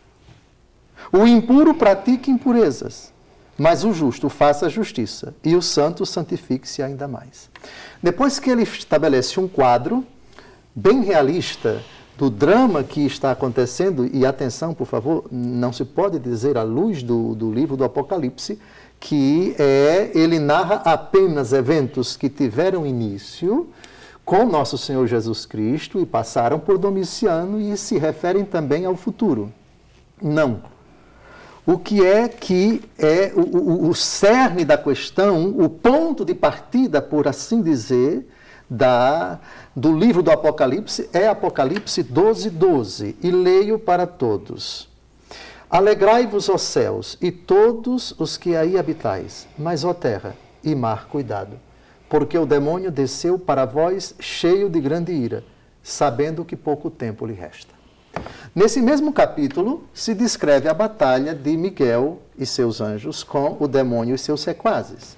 [1.12, 3.12] O impuro pratique impurezas.
[3.58, 5.34] Mas o justo faça justiça.
[5.44, 7.50] E o santo santifique-se ainda mais.
[8.02, 10.06] Depois que ele estabelece um quadro
[10.74, 11.82] bem realista
[12.18, 17.02] do drama que está acontecendo, e atenção, por favor, não se pode dizer à luz
[17.02, 18.60] do, do livro do Apocalipse
[19.00, 23.70] que é, ele narra apenas eventos que tiveram início
[24.26, 29.52] com nosso Senhor Jesus Cristo e passaram por Domiciano e se referem também ao futuro.
[30.22, 30.62] Não.
[31.66, 37.02] O que é que é o, o, o cerne da questão, o ponto de partida,
[37.02, 38.28] por assim dizer,
[38.70, 39.40] da,
[39.76, 43.16] do livro do Apocalipse é Apocalipse 12, 12.
[43.22, 44.89] E leio para todos.
[45.70, 51.60] Alegrai-vos, ó céus, e todos os que aí habitais, mas, ó terra e mar, cuidado
[52.10, 55.44] porque o demônio desceu para vós cheio de grande ira,
[55.84, 57.78] sabendo que pouco tempo lhe resta.
[58.54, 64.16] Nesse mesmo capítulo se descreve a batalha de Miguel e seus anjos com o demônio
[64.16, 65.16] e seus sequazes.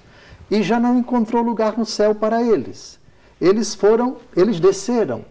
[0.50, 3.00] E já não encontrou lugar no céu para eles.
[3.40, 5.24] Eles foram, eles desceram.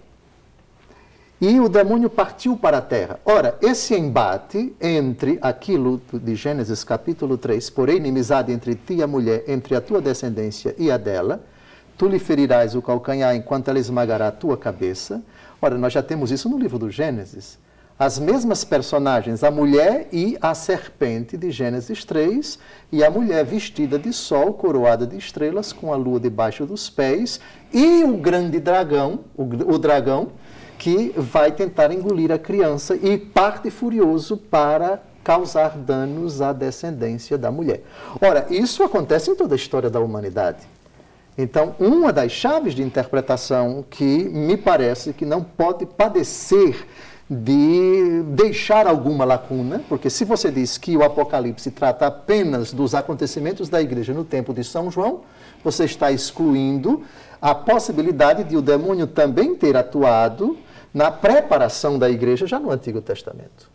[1.42, 3.20] E o demônio partiu para a terra.
[3.26, 9.08] Ora, esse embate entre aquilo de Gênesis capítulo 3, porém inimizade entre ti e a
[9.08, 11.44] mulher, entre a tua descendência e a dela,
[11.98, 15.24] tu lhe ferirás o calcanhar enquanto ela esmagará a tua cabeça.
[15.60, 17.58] Ora, nós já temos isso no livro do Gênesis.
[17.98, 22.60] As mesmas personagens, a mulher e a serpente de Gênesis 3,
[22.92, 27.40] e a mulher vestida de sol, coroada de estrelas, com a lua debaixo dos pés,
[27.74, 30.32] e o grande dragão, o, o dragão,
[30.82, 37.52] que vai tentar engolir a criança e parte furioso para causar danos à descendência da
[37.52, 37.84] mulher.
[38.20, 40.62] Ora, isso acontece em toda a história da humanidade.
[41.38, 46.88] Então, uma das chaves de interpretação que me parece que não pode padecer
[47.30, 53.70] de deixar alguma lacuna, porque se você diz que o Apocalipse trata apenas dos acontecimentos
[53.70, 55.22] da igreja no tempo de São João,
[55.64, 57.04] você está excluindo
[57.40, 60.58] a possibilidade de o demônio também ter atuado
[60.94, 63.70] na preparação da igreja já no Antigo Testamento.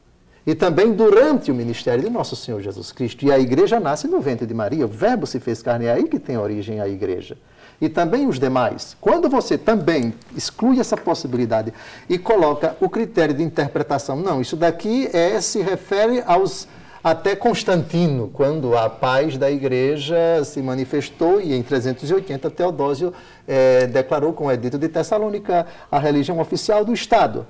[0.47, 3.25] E também durante o ministério de nosso Senhor Jesus Cristo.
[3.25, 6.09] E a igreja nasce no ventre de Maria, o Verbo se fez carne, é aí
[6.09, 7.37] que tem origem a igreja.
[7.81, 8.97] E também os demais.
[9.01, 11.75] Quando você também exclui essa possibilidade
[12.09, 16.69] e coloca o critério de interpretação, não, isso daqui é, se refere aos
[17.07, 23.15] até Constantino, quando a paz da igreja se manifestou e em 380 Teodósio
[23.47, 27.47] eh, declarou com o edito de Tessalônica a religião oficial do Estado.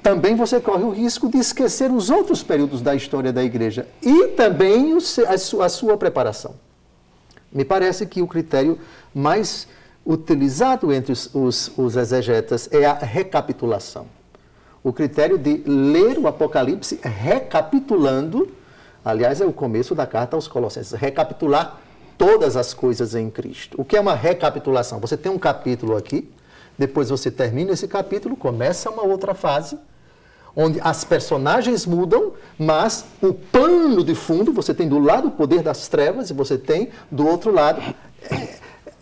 [0.00, 4.28] também você corre o risco de esquecer os outros períodos da história da igreja e
[4.28, 4.96] também
[5.26, 6.54] a sua preparação.
[7.52, 8.78] Me parece que o critério
[9.12, 9.66] mais
[10.06, 14.06] utilizado entre os, os, os exegetas é a recapitulação.
[14.84, 18.59] O critério de ler o Apocalipse recapitulando,
[19.04, 21.78] aliás, é o começo da carta aos Colossenses, recapitular
[22.16, 23.80] todas as coisas em Cristo.
[23.80, 25.00] O que é uma recapitulação?
[25.00, 26.30] Você tem um capítulo aqui,
[26.78, 29.78] depois você termina esse capítulo, começa uma outra fase,
[30.54, 35.62] onde as personagens mudam, mas o pano de fundo, você tem do lado o poder
[35.62, 37.80] das trevas e você tem do outro lado
[38.30, 38.54] é,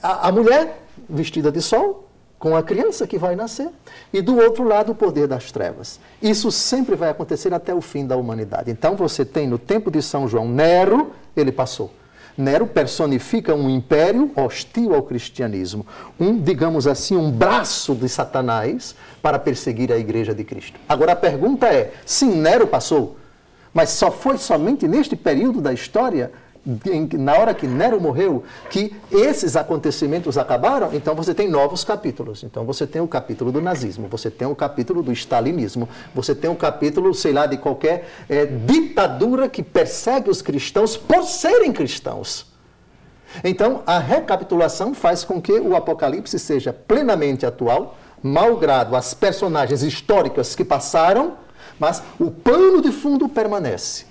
[0.02, 2.07] a, a mulher vestida de sol,
[2.38, 3.68] com a criança que vai nascer,
[4.12, 5.98] e do outro lado o poder das trevas.
[6.22, 8.70] Isso sempre vai acontecer até o fim da humanidade.
[8.70, 11.92] Então você tem no tempo de São João Nero, ele passou.
[12.36, 15.84] Nero personifica um império hostil ao cristianismo,
[16.20, 20.78] um, digamos assim, um braço de Satanás para perseguir a igreja de Cristo.
[20.88, 23.16] Agora a pergunta é: sim, Nero passou,
[23.74, 26.30] mas só foi somente neste período da história
[27.18, 32.42] na hora que Nero morreu, que esses acontecimentos acabaram, então você tem novos capítulos.
[32.42, 36.50] Então você tem o capítulo do nazismo, você tem o capítulo do stalinismo, você tem
[36.50, 42.46] o capítulo, sei lá, de qualquer é, ditadura que persegue os cristãos por serem cristãos.
[43.44, 50.54] Então a recapitulação faz com que o Apocalipse seja plenamente atual, malgrado as personagens históricas
[50.54, 51.36] que passaram,
[51.78, 54.07] mas o pano de fundo permanece.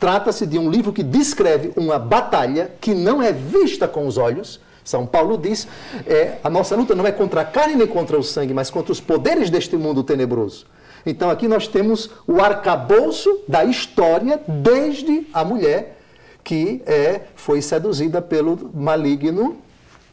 [0.00, 4.58] Trata-se de um livro que descreve uma batalha que não é vista com os olhos.
[4.82, 5.68] São Paulo diz:
[6.06, 8.90] é, a nossa luta não é contra a carne nem contra o sangue, mas contra
[8.90, 10.64] os poderes deste mundo tenebroso.
[11.04, 15.98] Então aqui nós temos o arcabouço da história desde a mulher
[16.42, 19.58] que é, foi seduzida pelo maligno,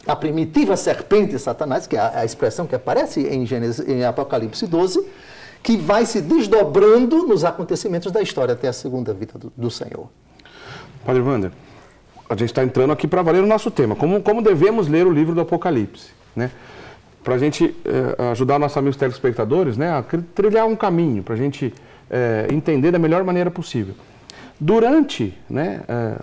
[0.05, 4.67] a primitiva serpente Satanás, que é a, a expressão que aparece em, Gênesis, em Apocalipse
[4.67, 5.05] 12,
[5.63, 10.07] que vai se desdobrando nos acontecimentos da história até a segunda vida do, do Senhor.
[11.05, 11.51] Padre Wander,
[12.29, 13.95] a gente está entrando aqui para valer o nosso tema.
[13.95, 16.09] Como, como devemos ler o livro do Apocalipse?
[16.35, 16.51] Né?
[17.23, 20.03] Para a gente eh, ajudar nossos amigos telespectadores né, a
[20.35, 21.73] trilhar um caminho, para a gente
[22.09, 23.95] eh, entender da melhor maneira possível.
[24.59, 26.17] Durante né, eh,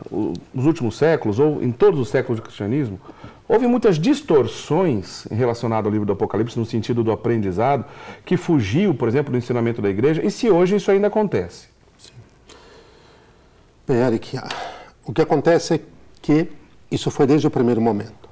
[0.53, 2.99] os últimos séculos, ou em todos os séculos do cristianismo,
[3.47, 7.85] Houve muitas distorções relacionadas ao livro do Apocalipse, no sentido do aprendizado,
[8.25, 11.69] que fugiu, por exemplo, do ensinamento da igreja, e se hoje isso ainda acontece?
[11.99, 12.13] Sim.
[13.87, 14.39] Bem, Eric,
[15.05, 15.81] o que acontece é
[16.23, 16.49] que
[16.91, 18.25] isso foi desde o primeiro momento.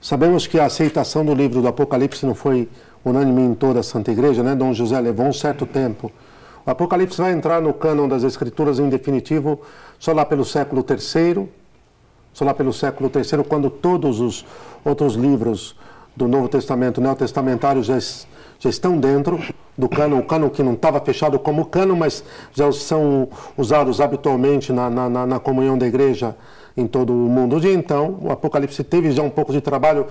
[0.00, 2.68] Sabemos que a aceitação do livro do Apocalipse não foi
[3.04, 4.54] unânime em toda a Santa Igreja, né?
[4.54, 6.10] Dom José levou um certo tempo.
[6.66, 9.60] O Apocalipse vai entrar no cânon das Escrituras em definitivo
[9.98, 11.48] só lá pelo século III,
[12.32, 14.44] só lá pelo século III, quando todos os
[14.84, 15.76] outros livros
[16.14, 19.40] do Novo Testamento neotestamentário já, já estão dentro
[19.76, 24.72] do cano, o cano que não estava fechado como cano, mas já são usados habitualmente
[24.72, 26.36] na, na, na comunhão da igreja
[26.76, 27.60] em todo o mundo.
[27.60, 30.06] De então, o Apocalipse teve já um pouco de trabalho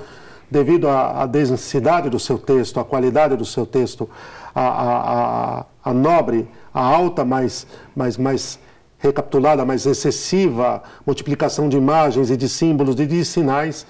[0.50, 4.10] devido à, à densidade do seu texto, à qualidade do seu texto,
[4.54, 8.60] a, a, a, a nobre, a alta, mais, mais, mais
[9.00, 13.86] recapitulada, mais excessiva multiplicação de imagens e de símbolos e de sinais.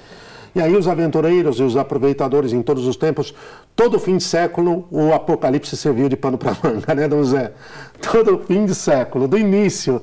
[0.55, 3.33] E aí os aventureiros e os aproveitadores em todos os tempos,
[3.75, 7.53] todo fim de século, o Apocalipse serviu de pano para manga, né, Dom Zé?
[8.01, 10.01] Todo fim de século, do início,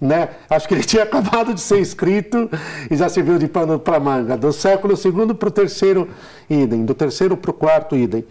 [0.00, 0.30] né?
[0.48, 2.50] Acho que ele tinha acabado de ser escrito
[2.90, 4.36] e já serviu de pano para manga.
[4.36, 6.08] Do século segundo para o terceiro,
[6.48, 6.84] idem.
[6.84, 8.24] Do terceiro para o quarto, idem.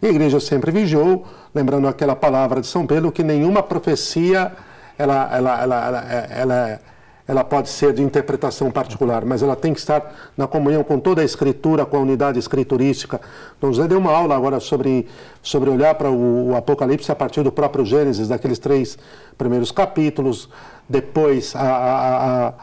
[0.00, 4.52] E a igreja sempre vigiou, lembrando aquela palavra de São Pedro, que nenhuma profecia
[4.98, 6.80] ela, ela, ela, ela, ela,
[7.26, 11.22] ela pode ser de interpretação particular, mas ela tem que estar na comunhão com toda
[11.22, 13.20] a escritura, com a unidade escriturística.
[13.58, 15.08] Então, José deu uma aula agora sobre,
[15.42, 18.98] sobre olhar para o, o Apocalipse a partir do próprio Gênesis, daqueles três
[19.36, 20.48] primeiros capítulos,
[20.88, 22.54] depois a, a,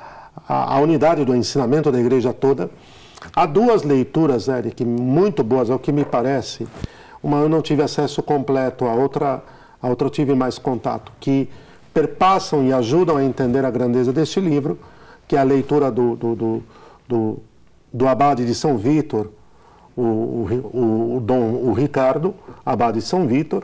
[0.48, 2.69] a, a unidade do ensinamento da igreja toda.
[3.36, 6.67] Há duas leituras, Eric, muito boas, ao que me parece.
[7.23, 9.41] Uma eu não tive acesso completo, a outra,
[9.81, 11.49] a outra eu tive mais contato, que
[11.93, 14.77] perpassam e ajudam a entender a grandeza deste livro,
[15.27, 16.63] que é a leitura do, do, do,
[17.07, 17.39] do,
[17.93, 19.29] do abade de São Vítor,
[19.95, 22.33] o, o, o, Dom o Ricardo,
[22.65, 23.63] abade de São Vítor,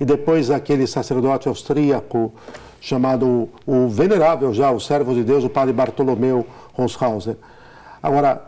[0.00, 2.32] e depois aquele sacerdote austríaco
[2.80, 7.36] chamado o venerável já, o servo de Deus, o padre Bartolomeu Ronshauser.
[8.02, 8.42] Agora,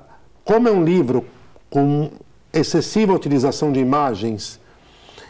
[0.44, 1.24] como é um livro
[1.68, 2.10] com
[2.58, 4.60] excessiva utilização de imagens,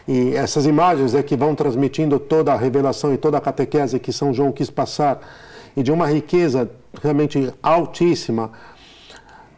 [0.07, 4.13] e essas imagens é que vão transmitindo toda a revelação e toda a catequese que
[4.13, 5.19] São João quis passar,
[5.75, 6.69] e de uma riqueza
[7.01, 8.51] realmente altíssima,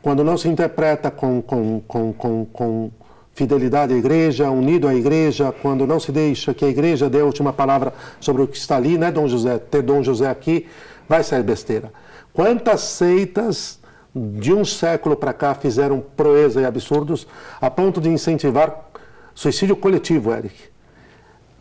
[0.01, 2.91] quando não se interpreta com, com, com, com, com
[3.33, 7.25] fidelidade à igreja, unido à igreja, quando não se deixa que a igreja dê a
[7.25, 9.57] última palavra sobre o que está ali, né, Dom José?
[9.57, 10.67] Ter Dom José aqui
[11.07, 11.91] vai ser besteira.
[12.33, 13.78] Quantas seitas
[14.15, 17.27] de um século para cá fizeram proeza e absurdos
[17.61, 18.89] a ponto de incentivar
[19.35, 20.55] suicídio coletivo, Eric,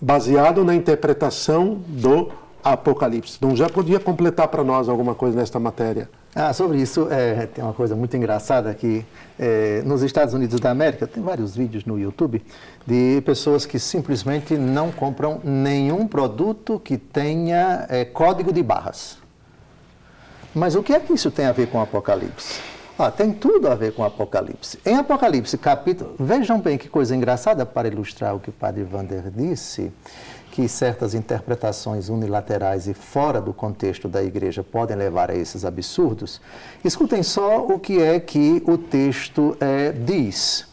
[0.01, 2.31] baseado na interpretação do
[2.63, 3.39] Apocalipse.
[3.41, 6.09] Dom José podia completar para nós alguma coisa nesta matéria?
[6.35, 9.05] Ah, sobre isso, é, tem uma coisa muito engraçada que
[9.39, 12.43] é, nos Estados Unidos da América, tem vários vídeos no YouTube
[12.87, 19.19] de pessoas que simplesmente não compram nenhum produto que tenha é, código de barras.
[20.55, 22.61] Mas o que é que isso tem a ver com Apocalipse?
[22.99, 24.79] Ah, tem tudo a ver com Apocalipse.
[24.85, 26.15] Em Apocalipse, capítulo.
[26.19, 29.93] Vejam bem que coisa engraçada para ilustrar o que o padre Vander disse
[30.51, 36.41] que certas interpretações unilaterais e fora do contexto da igreja podem levar a esses absurdos,
[36.85, 40.67] escutem só o que é que o texto é, diz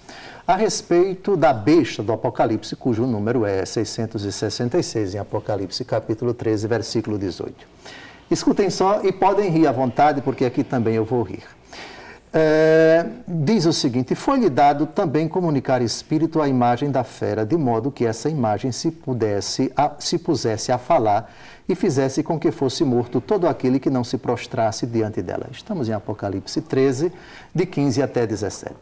[0.47, 7.17] a respeito da besta do Apocalipse, cujo número é 666, em Apocalipse capítulo 13, versículo
[7.19, 7.53] 18.
[8.29, 11.43] Escutem só e podem rir à vontade, porque aqui também eu vou rir.
[12.37, 17.89] É, diz o seguinte: Foi-lhe dado também comunicar espírito à imagem da fera, de modo
[17.89, 21.33] que essa imagem se, pudesse, a, se pusesse a falar
[21.67, 25.47] e fizesse com que fosse morto todo aquele que não se prostrasse diante dela.
[25.49, 27.09] Estamos em Apocalipse 13,
[27.53, 28.73] de 15 até 17.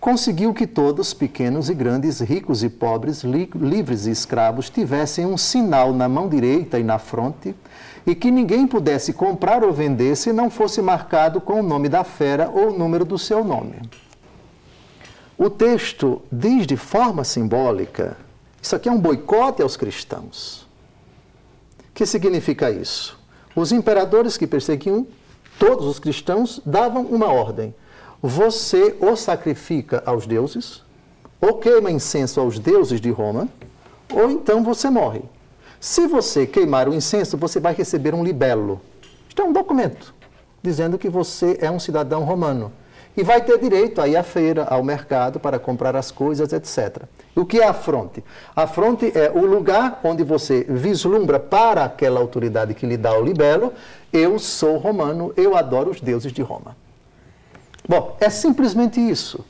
[0.00, 5.36] Conseguiu que todos, pequenos e grandes, ricos e pobres, li, livres e escravos, tivessem um
[5.36, 7.54] sinal na mão direita e na fronte
[8.06, 12.04] e que ninguém pudesse comprar ou vender se não fosse marcado com o nome da
[12.04, 13.76] fera ou o número do seu nome.
[15.38, 18.16] O texto diz de forma simbólica:
[18.60, 20.62] isso aqui é um boicote aos cristãos.
[21.90, 23.18] O que significa isso?
[23.54, 25.06] Os imperadores que perseguiam
[25.58, 27.74] todos os cristãos davam uma ordem:
[28.20, 30.82] você ou sacrifica aos deuses,
[31.40, 33.48] ou queima incenso aos deuses de Roma,
[34.12, 35.22] ou então você morre.
[35.82, 38.80] Se você queimar o incenso, você vai receber um libelo.
[39.28, 40.14] Isto é um documento
[40.62, 42.70] dizendo que você é um cidadão romano
[43.16, 47.02] e vai ter direito a ir à feira, ao mercado para comprar as coisas, etc.
[47.34, 48.22] O que é a fronte?
[48.54, 53.24] A fronte é o lugar onde você vislumbra para aquela autoridade que lhe dá o
[53.24, 53.72] libelo,
[54.12, 56.76] eu sou romano, eu adoro os deuses de Roma.
[57.88, 59.44] Bom, é simplesmente isso.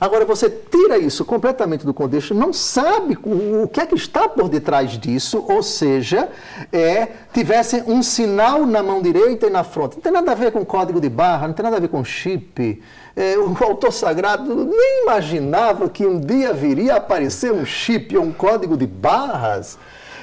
[0.00, 4.48] Agora, você tira isso completamente do contexto, não sabe o, que é que está por
[4.48, 6.28] detrás disso, ou seja,
[6.72, 9.96] é, tivesse um sinal na mão direita e na fronte.
[9.96, 12.04] Não tem nada a ver com código de barra, não tem nada a ver com
[12.04, 12.82] chip.
[13.16, 18.24] É, o autor sagrado nem imaginava que um dia viria a aparecer um chip ou
[18.24, 19.78] um código de barras.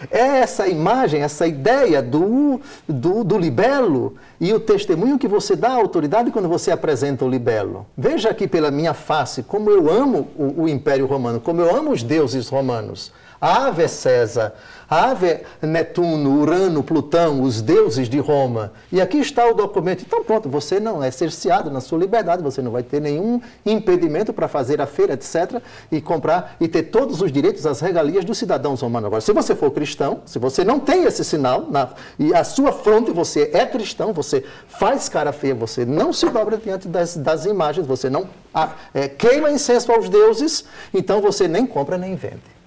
[0.10, 5.70] É essa imagem, essa ideia do, do, do libelo e o testemunho que você dá
[5.70, 7.86] à autoridade quando você apresenta o libelo.
[7.96, 11.92] Veja aqui pela minha face como eu amo o, o Império Romano, como eu amo
[11.92, 13.12] os deuses romanos.
[13.42, 14.54] Ave César,
[14.88, 18.72] Ave Netuno, Urano, Plutão, os deuses de Roma.
[18.92, 20.04] E aqui está o documento.
[20.06, 24.32] Então, pronto, você não é cerceado na sua liberdade, você não vai ter nenhum impedimento
[24.32, 25.60] para fazer a feira, etc.,
[25.92, 29.08] e comprar e ter todos os direitos, as regalias dos cidadãos romanos.
[29.08, 32.72] Agora, se você for cristão, se você não tem esse sinal, na, e a sua
[32.72, 37.46] fronte você é cristão, você faz cara feia, você não se dobra diante das, das
[37.46, 42.61] imagens, você não ah, é, queima incenso aos deuses, então você nem compra nem vende.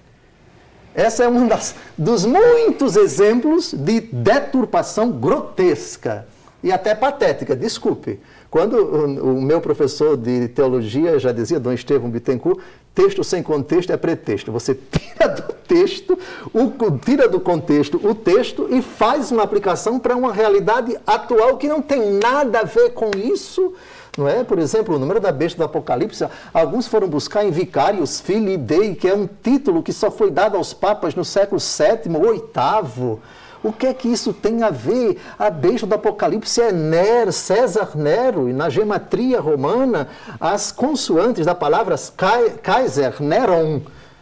[0.95, 6.25] Essa é um das, dos muitos exemplos de deturpação grotesca
[6.63, 8.19] e até patética, desculpe.
[8.49, 12.59] Quando o, o, meu professor de teologia já dizia, Dom Estevão Bittencourt,
[12.93, 14.51] texto sem contexto é pretexto.
[14.53, 16.17] Você tira do texto,
[16.53, 21.67] o, tira do contexto o texto e faz uma aplicação para uma realidade atual que
[21.67, 23.73] não tem nada a ver com isso
[24.17, 24.43] não é?
[24.43, 28.95] Por exemplo, o número da besta do Apocalipse, alguns foram buscar em Vicarius Filii Dei,
[28.95, 33.19] que é um título que só foi dado aos papas no século VII ou VIII.
[33.63, 35.19] O que é que isso tem a ver?
[35.39, 40.07] A besta do Apocalipse é Ner, César Nero, e na gematria romana,
[40.39, 41.95] as consoantes da palavra
[42.61, 43.81] Kaiser, Neron,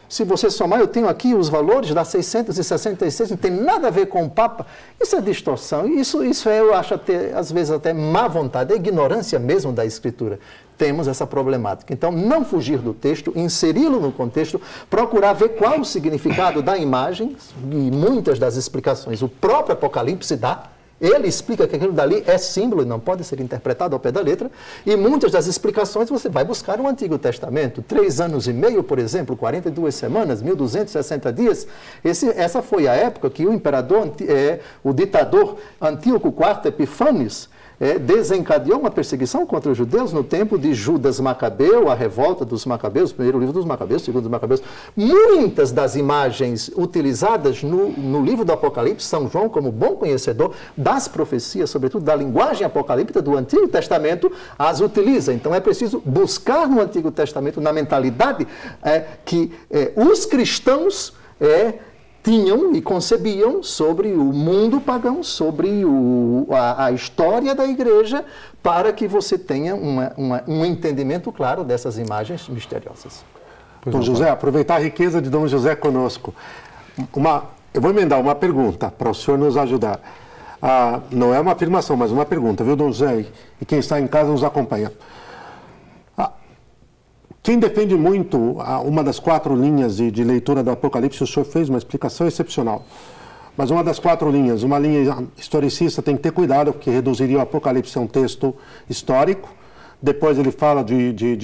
[0.09, 4.07] se você somar, eu tenho aqui os valores da 666, não tem nada a ver
[4.07, 4.65] com o Papa.
[5.01, 5.87] Isso é distorção.
[5.87, 9.85] Isso, isso é, eu acho, até, às vezes, até má vontade, é ignorância mesmo da
[9.85, 10.39] Escritura.
[10.77, 11.93] Temos essa problemática.
[11.93, 17.35] Então, não fugir do texto, inseri-lo no contexto, procurar ver qual o significado da imagem,
[17.71, 22.81] e muitas das explicações o próprio Apocalipse dá ele explica que aquilo dali é símbolo
[22.81, 24.49] e não pode ser interpretado ao pé da letra.
[24.85, 27.81] E muitas das explicações você vai buscar no Antigo Testamento.
[27.81, 31.67] Três anos e meio, por exemplo, 42 semanas, 1260 dias.
[32.03, 37.97] Esse, essa foi a época que o imperador, é, o ditador Antíoco IV Epifanes, é,
[37.97, 43.11] desencadeou uma perseguição contra os judeus no tempo de Judas Macabeu, a revolta dos Macabeus,
[43.11, 44.61] primeiro livro dos Macabeus, segundo dos Macabeus.
[44.95, 51.07] Muitas das imagens utilizadas no, no livro do Apocalipse, São João, como bom conhecedor das
[51.07, 55.33] profecias, sobretudo da linguagem apocalíptica do Antigo Testamento, as utiliza.
[55.33, 58.47] Então é preciso buscar no Antigo Testamento, na mentalidade,
[58.81, 61.75] é, que é, os cristãos é,
[62.23, 68.23] tinham e concebiam sobre o mundo pagão, sobre o, a, a, história da igreja,
[68.63, 73.25] para que você tenha uma, uma, um entendimento claro dessas imagens misteriosas.
[73.85, 76.33] Dom José, aproveitar a riqueza de Dom José conosco.
[77.13, 79.99] Uma, eu vou emendar uma pergunta para o senhor nos ajudar.
[80.61, 83.25] Ah, não é uma afirmação, mas uma pergunta, viu, Dom José?
[83.59, 84.93] E quem está em casa nos acompanha.
[87.43, 88.37] Quem defende muito
[88.85, 92.85] uma das quatro linhas de, leitura do Apocalipse, o senhor fez uma explicação excepcional.
[93.57, 97.41] Mas uma das quatro linhas, uma linha historicista, tem que ter cuidado, porque reduziria o
[97.41, 98.55] Apocalipse a um texto
[98.89, 99.53] histórico.
[100.01, 101.35] Depois ele fala de, de,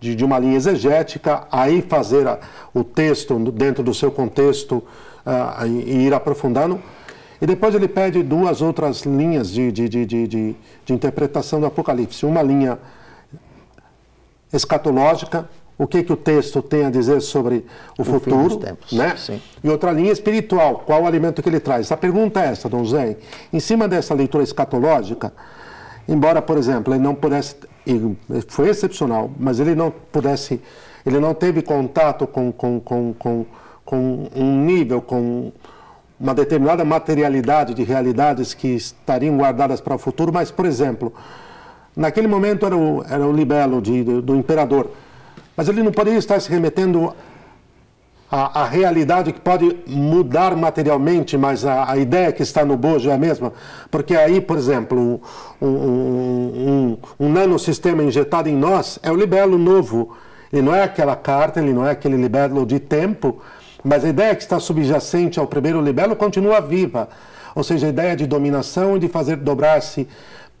[0.00, 2.40] de, de uma linha exegética, aí fazer a,
[2.74, 4.82] o texto dentro do seu contexto
[5.24, 6.82] uh, e ir aprofundando.
[7.40, 12.26] E depois ele pede duas outras linhas de, de, de, de, de interpretação do Apocalipse.
[12.26, 12.80] Uma linha
[14.52, 17.66] escatológica, o que, que o texto tem a dizer sobre
[17.98, 19.14] o, o futuro, né?
[19.16, 19.40] Sim.
[19.62, 21.92] E outra linha espiritual, qual o alimento que ele traz.
[21.92, 23.16] A pergunta é essa, Dom Zé,
[23.52, 25.32] em cima dessa leitura escatológica,
[26.08, 27.56] embora, por exemplo, ele não pudesse,
[28.48, 30.62] foi excepcional, mas ele não pudesse,
[31.04, 33.46] ele não teve contato com, com, com, com,
[33.84, 35.52] com um nível, com
[36.18, 41.12] uma determinada materialidade de realidades que estariam guardadas para o futuro, mas, por exemplo,
[41.96, 44.90] Naquele momento era o, era o libelo de, do, do imperador.
[45.56, 47.14] Mas ele não poderia estar se remetendo
[48.30, 53.14] à, realidade que pode mudar materialmente, mas a, a, ideia que está no bojo é
[53.14, 53.52] a mesma.
[53.90, 55.20] Porque aí, por exemplo,
[55.60, 60.16] um, um, um, um nanosistema injetado em nós é o libelo novo.
[60.52, 63.40] Ele não é aquela carta, ele não é aquele libelo de tempo,
[63.82, 67.08] mas a ideia que está subjacente ao primeiro libelo continua viva.
[67.54, 70.06] Ou seja, a ideia de dominação e de fazer dobrar-se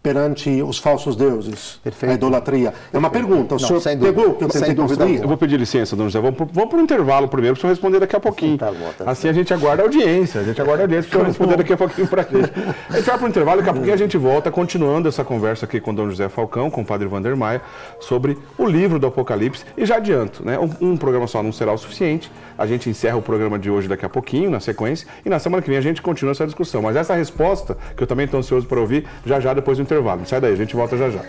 [0.06, 2.12] perante os falsos deuses, Perfeito.
[2.12, 2.72] a idolatria.
[2.92, 5.20] É uma pergunta, o Não, senhor pegou o que eu tentei construir?
[5.20, 7.98] Eu vou pedir licença, dona José, vamos para o intervalo primeiro, para o senhor responder
[7.98, 8.56] daqui a pouquinho.
[8.56, 11.16] Tá bom, tá assim a gente aguarda a audiência, a gente aguarda a audiência para
[11.16, 12.52] o senhor responder daqui a pouquinho para a gente.
[12.88, 15.66] A gente vai para o intervalo, daqui a pouquinho a gente volta, continuando essa conversa
[15.66, 17.60] aqui com o Dom José Falcão, com o padre Vander Maia,
[17.98, 19.64] sobre o livro do Apocalipse.
[19.76, 23.16] E já adianto, né, um, um programa só não será o suficiente, a gente encerra
[23.16, 25.82] o programa de hoje daqui a pouquinho, na sequência, e na semana que vem a
[25.82, 26.80] gente continua essa discussão.
[26.80, 29.95] Mas essa resposta, que eu também estou ansioso para ouvir, já já depois do intervalo.
[30.26, 31.20] Sai daí, a gente volta já já.